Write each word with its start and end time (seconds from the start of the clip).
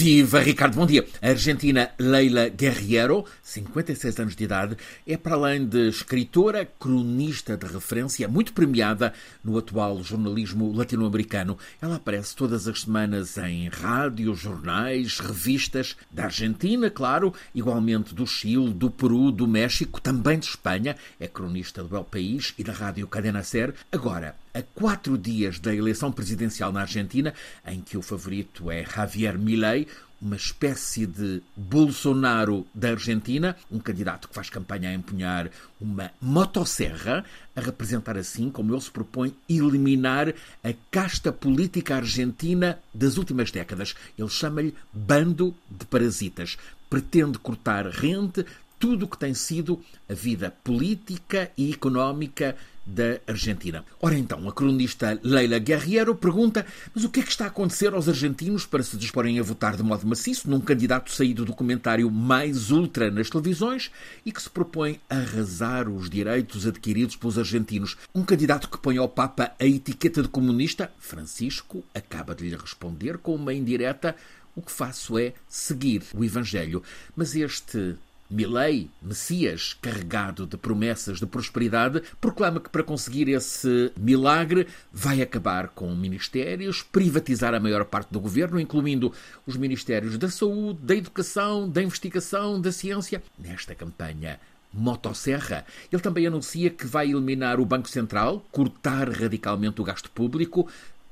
Viva 0.00 0.38
Ricardo, 0.38 0.76
bom 0.76 0.86
dia. 0.86 1.04
A 1.20 1.30
argentina 1.30 1.90
Leila 1.98 2.48
Guerriero, 2.48 3.24
56 3.42 4.20
anos 4.20 4.36
de 4.36 4.44
idade, 4.44 4.76
é 5.04 5.16
para 5.16 5.34
além 5.34 5.66
de 5.66 5.88
escritora, 5.88 6.64
cronista 6.78 7.56
de 7.56 7.66
referência, 7.66 8.28
muito 8.28 8.52
premiada 8.52 9.12
no 9.42 9.58
atual 9.58 10.00
jornalismo 10.04 10.72
latino-americano. 10.72 11.58
Ela 11.82 11.96
aparece 11.96 12.36
todas 12.36 12.68
as 12.68 12.82
semanas 12.82 13.36
em 13.38 13.68
rádios, 13.68 14.38
jornais, 14.38 15.18
revistas 15.18 15.96
da 16.12 16.26
Argentina, 16.26 16.88
claro, 16.88 17.34
igualmente 17.52 18.14
do 18.14 18.24
Chile, 18.24 18.72
do 18.72 18.92
Peru, 18.92 19.32
do 19.32 19.48
México, 19.48 20.00
também 20.00 20.38
de 20.38 20.46
Espanha. 20.46 20.94
É 21.18 21.26
cronista 21.26 21.82
do 21.82 21.96
El 21.96 22.04
País 22.04 22.54
e 22.56 22.62
da 22.62 22.72
rádio 22.72 23.08
Cadena 23.08 23.42
Ser. 23.42 23.74
Agora, 23.90 24.36
a 24.58 24.62
quatro 24.74 25.16
dias 25.16 25.60
da 25.60 25.72
eleição 25.72 26.10
presidencial 26.10 26.72
na 26.72 26.80
Argentina, 26.80 27.32
em 27.64 27.80
que 27.80 27.96
o 27.96 28.02
favorito 28.02 28.72
é 28.72 28.84
Javier 28.84 29.38
Milei, 29.38 29.86
uma 30.20 30.34
espécie 30.34 31.06
de 31.06 31.40
Bolsonaro 31.56 32.66
da 32.74 32.90
Argentina, 32.90 33.54
um 33.70 33.78
candidato 33.78 34.26
que 34.26 34.34
faz 34.34 34.50
campanha 34.50 34.90
a 34.90 34.94
empunhar 34.94 35.48
uma 35.80 36.10
motosserra, 36.20 37.24
a 37.54 37.60
representar 37.60 38.18
assim 38.18 38.50
como 38.50 38.74
ele 38.74 38.80
se 38.80 38.90
propõe 38.90 39.32
eliminar 39.48 40.34
a 40.64 40.74
casta 40.90 41.32
política 41.32 41.94
argentina 41.94 42.80
das 42.92 43.16
últimas 43.16 43.52
décadas. 43.52 43.94
Ele 44.18 44.28
chama-lhe 44.28 44.74
bando 44.92 45.54
de 45.70 45.86
parasitas. 45.86 46.58
Pretende 46.90 47.38
cortar 47.38 47.86
rente, 47.86 48.44
tudo 48.78 49.04
o 49.04 49.08
que 49.08 49.18
tem 49.18 49.34
sido 49.34 49.80
a 50.08 50.14
vida 50.14 50.52
política 50.64 51.50
e 51.56 51.72
económica 51.72 52.56
da 52.88 53.20
Argentina. 53.26 53.84
Ora 54.00 54.16
então, 54.16 54.48
a 54.48 54.52
cronista 54.52 55.20
Leila 55.22 55.58
Guerriero 55.58 56.14
pergunta: 56.14 56.64
mas 56.94 57.04
o 57.04 57.10
que 57.10 57.20
é 57.20 57.22
que 57.22 57.30
está 57.30 57.44
a 57.44 57.48
acontecer 57.48 57.92
aos 57.92 58.08
argentinos 58.08 58.64
para 58.64 58.82
se 58.82 58.96
disporem 58.96 59.38
a 59.38 59.42
votar 59.42 59.76
de 59.76 59.82
modo 59.82 60.06
maciço 60.06 60.48
num 60.48 60.60
candidato 60.60 61.12
saído 61.12 61.44
do 61.44 61.54
comentário 61.54 62.10
mais 62.10 62.70
ultra 62.70 63.10
nas 63.10 63.28
televisões 63.28 63.90
e 64.24 64.32
que 64.32 64.42
se 64.42 64.48
propõe 64.48 65.00
arrasar 65.08 65.88
os 65.88 66.08
direitos 66.08 66.66
adquiridos 66.66 67.16
pelos 67.16 67.38
argentinos? 67.38 67.96
Um 68.14 68.24
candidato 68.24 68.70
que 68.70 68.78
põe 68.78 68.96
ao 68.96 69.08
Papa 69.08 69.52
a 69.58 69.66
etiqueta 69.66 70.22
de 70.22 70.28
comunista? 70.28 70.90
Francisco 70.98 71.84
acaba 71.94 72.34
de 72.34 72.48
lhe 72.48 72.56
responder 72.56 73.18
com 73.18 73.34
uma 73.34 73.52
indireta: 73.52 74.16
o 74.56 74.62
que 74.62 74.72
faço 74.72 75.18
é 75.18 75.34
seguir 75.46 76.02
o 76.14 76.24
Evangelho. 76.24 76.82
Mas 77.14 77.34
este 77.36 77.96
Milei, 78.30 78.90
Messias, 79.00 79.74
carregado 79.80 80.46
de 80.46 80.56
promessas 80.58 81.18
de 81.18 81.26
prosperidade, 81.26 82.02
proclama 82.20 82.60
que 82.60 82.68
para 82.68 82.82
conseguir 82.82 83.28
esse 83.28 83.90
milagre 83.96 84.66
vai 84.92 85.22
acabar 85.22 85.68
com 85.68 85.94
ministérios, 85.94 86.82
privatizar 86.82 87.54
a 87.54 87.60
maior 87.60 87.86
parte 87.86 88.12
do 88.12 88.20
governo, 88.20 88.60
incluindo 88.60 89.12
os 89.46 89.56
ministérios 89.56 90.18
da 90.18 90.28
saúde, 90.28 90.80
da 90.82 90.94
educação, 90.94 91.68
da 91.68 91.82
investigação, 91.82 92.60
da 92.60 92.70
ciência. 92.70 93.22
Nesta 93.38 93.74
campanha 93.74 94.38
motosserra. 94.72 95.64
Ele 95.90 96.02
também 96.02 96.26
anuncia 96.26 96.68
que 96.68 96.86
vai 96.86 97.10
eliminar 97.10 97.58
o 97.58 97.64
Banco 97.64 97.88
Central, 97.88 98.44
cortar 98.52 99.08
radicalmente 99.08 99.80
o 99.80 99.84
gasto 99.84 100.10
público, 100.10 100.68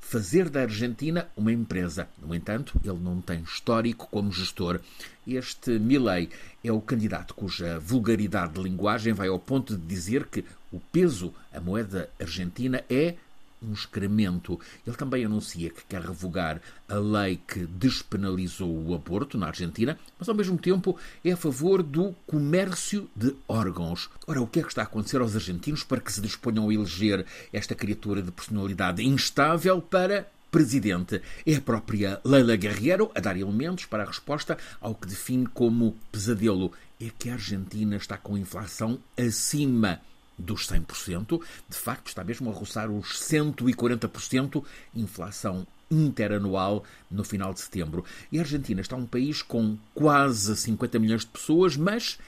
fazer 0.07 0.49
da 0.49 0.61
Argentina 0.61 1.27
uma 1.35 1.51
empresa. 1.51 2.07
No 2.17 2.33
entanto, 2.33 2.79
ele 2.81 2.97
não 2.97 3.19
tem 3.19 3.41
histórico 3.41 4.07
como 4.09 4.31
gestor. 4.31 4.79
Este 5.27 5.77
Milley 5.77 6.29
é 6.63 6.71
o 6.71 6.79
candidato 6.79 7.33
cuja 7.33 7.77
vulgaridade 7.77 8.53
de 8.53 8.63
linguagem 8.63 9.11
vai 9.11 9.27
ao 9.27 9.37
ponto 9.37 9.75
de 9.75 9.85
dizer 9.85 10.27
que 10.27 10.45
o 10.71 10.79
peso, 10.79 11.33
a 11.53 11.59
moeda 11.59 12.09
argentina, 12.21 12.81
é 12.89 13.15
um 13.61 13.73
excremento. 13.73 14.59
Ele 14.85 14.95
também 14.95 15.25
anuncia 15.25 15.69
que 15.69 15.83
quer 15.85 16.01
revogar 16.01 16.61
a 16.87 16.95
lei 16.95 17.39
que 17.47 17.65
despenalizou 17.65 18.69
o 18.69 18.93
aborto 18.93 19.37
na 19.37 19.47
Argentina, 19.47 19.97
mas 20.19 20.29
ao 20.29 20.35
mesmo 20.35 20.57
tempo 20.57 20.97
é 21.23 21.31
a 21.31 21.37
favor 21.37 21.81
do 21.81 22.15
comércio 22.25 23.09
de 23.15 23.35
órgãos. 23.47 24.09
Ora, 24.25 24.41
o 24.41 24.47
que 24.47 24.59
é 24.59 24.63
que 24.63 24.69
está 24.69 24.81
a 24.81 24.85
acontecer 24.85 25.21
aos 25.21 25.35
argentinos 25.35 25.83
para 25.83 26.01
que 26.01 26.11
se 26.11 26.21
disponham 26.21 26.69
a 26.69 26.73
eleger 26.73 27.25
esta 27.51 27.75
criatura 27.75 28.21
de 28.21 28.31
personalidade 28.31 29.03
instável 29.03 29.81
para 29.81 30.27
presidente. 30.51 31.21
É 31.45 31.55
a 31.55 31.61
própria 31.61 32.21
Leila 32.23 32.55
Guerreiro 32.55 33.11
a 33.13 33.19
dar 33.19 33.37
elementos 33.37 33.85
para 33.85 34.03
a 34.03 34.07
resposta 34.07 34.57
ao 34.79 34.95
que 34.95 35.07
define 35.07 35.45
como 35.47 35.97
pesadelo. 36.11 36.71
É 36.99 37.11
que 37.17 37.29
a 37.29 37.33
Argentina 37.33 37.95
está 37.95 38.17
com 38.17 38.37
inflação 38.37 38.97
acima 39.17 39.99
dos 40.37 40.67
100%, 40.67 41.41
de 41.67 41.77
facto 41.77 42.07
está 42.07 42.23
mesmo 42.23 42.49
a 42.49 42.53
roçar 42.53 42.89
os 42.89 43.19
140% 43.19 44.63
inflação 44.95 45.65
interanual 45.89 46.83
no 47.09 47.23
final 47.23 47.53
de 47.53 47.61
setembro. 47.61 48.03
E 48.31 48.37
a 48.37 48.41
Argentina 48.41 48.81
está 48.81 48.95
um 48.95 49.05
país 49.05 49.41
com 49.41 49.77
quase 49.93 50.55
50 50.55 50.99
milhões 50.99 51.21
de 51.21 51.27
pessoas, 51.27 51.75
mas 51.77 52.19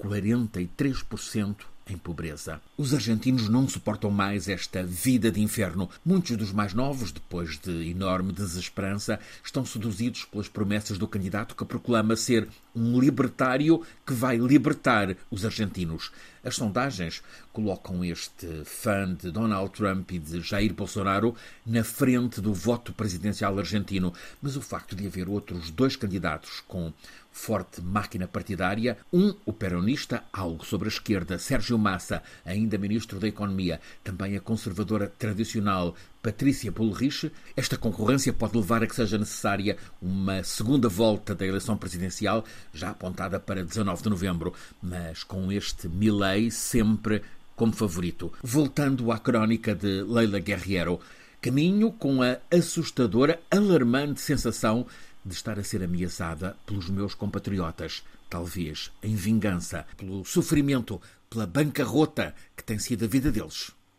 43% 0.00 1.71
em 1.88 1.96
pobreza. 1.96 2.60
Os 2.76 2.94
argentinos 2.94 3.48
não 3.48 3.68
suportam 3.68 4.10
mais 4.10 4.48
esta 4.48 4.82
vida 4.82 5.30
de 5.30 5.40
inferno. 5.40 5.88
Muitos 6.04 6.36
dos 6.36 6.52
mais 6.52 6.72
novos, 6.74 7.12
depois 7.12 7.58
de 7.58 7.90
enorme 7.90 8.32
desesperança, 8.32 9.18
estão 9.44 9.64
seduzidos 9.64 10.24
pelas 10.24 10.48
promessas 10.48 10.98
do 10.98 11.08
candidato 11.08 11.56
que 11.56 11.64
proclama 11.64 12.16
ser 12.16 12.48
um 12.74 12.98
libertário 12.98 13.82
que 14.06 14.14
vai 14.14 14.36
libertar 14.36 15.16
os 15.30 15.44
argentinos. 15.44 16.10
As 16.44 16.56
sondagens 16.56 17.22
colocam 17.52 18.04
este 18.04 18.64
fã 18.64 19.14
de 19.14 19.30
Donald 19.30 19.70
Trump 19.70 20.10
e 20.10 20.18
de 20.18 20.40
Jair 20.40 20.72
Bolsonaro 20.74 21.36
na 21.64 21.84
frente 21.84 22.40
do 22.40 22.52
voto 22.52 22.92
presidencial 22.92 23.58
argentino, 23.58 24.12
mas 24.40 24.56
o 24.56 24.60
facto 24.60 24.96
de 24.96 25.06
haver 25.06 25.28
outros 25.28 25.70
dois 25.70 25.94
candidatos 25.94 26.62
com 26.66 26.92
forte 27.30 27.80
máquina 27.80 28.28
partidária, 28.28 28.98
um, 29.12 29.34
o 29.46 29.52
peronista, 29.52 30.22
algo 30.32 30.64
sobre 30.66 30.88
a 30.88 30.92
esquerda, 30.92 31.38
Sérgio 31.72 31.78
Massa, 31.78 32.22
ainda 32.44 32.76
ministro 32.76 33.18
da 33.18 33.28
Economia, 33.28 33.80
também 34.04 34.36
a 34.36 34.40
conservadora 34.40 35.12
tradicional 35.18 35.94
Patrícia 36.22 36.70
Bullrich, 36.70 37.32
esta 37.56 37.76
concorrência 37.76 38.32
pode 38.32 38.56
levar 38.56 38.82
a 38.82 38.86
que 38.86 38.94
seja 38.94 39.18
necessária 39.18 39.76
uma 40.00 40.42
segunda 40.44 40.88
volta 40.88 41.34
da 41.34 41.46
eleição 41.46 41.76
presidencial, 41.76 42.44
já 42.72 42.90
apontada 42.90 43.40
para 43.40 43.64
19 43.64 44.02
de 44.02 44.10
novembro, 44.10 44.54
mas 44.82 45.24
com 45.24 45.50
este 45.50 45.88
Milley 45.88 46.50
sempre 46.50 47.22
como 47.56 47.72
favorito. 47.72 48.32
Voltando 48.42 49.10
à 49.10 49.18
crónica 49.18 49.74
de 49.74 50.02
Leila 50.02 50.38
Guerriero, 50.38 51.00
caminho 51.40 51.90
com 51.90 52.22
a 52.22 52.38
assustadora, 52.50 53.40
alarmante 53.50 54.20
sensação 54.20 54.86
de 55.24 55.34
estar 55.34 55.58
a 55.58 55.64
ser 55.64 55.82
ameaçada 55.82 56.56
pelos 56.66 56.90
meus 56.90 57.14
compatriotas, 57.14 58.02
talvez 58.28 58.90
em 59.02 59.14
vingança 59.14 59.86
pelo 59.96 60.24
sofrimento, 60.24 61.00
pela 61.32 61.46
bancarrota 61.46 62.34
que 62.54 62.62
tem 62.62 62.78
sido 62.78 63.06
a 63.06 63.08
vida 63.08 63.32
deles. 63.32 63.72